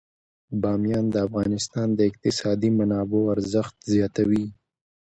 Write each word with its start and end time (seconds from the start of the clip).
بامیان 0.61 1.05
د 1.11 1.15
افغانستان 1.27 1.87
د 1.95 1.99
اقتصادي 2.09 2.69
منابعو 2.79 3.31
ارزښت 3.35 3.75
زیاتوي. 3.93 4.45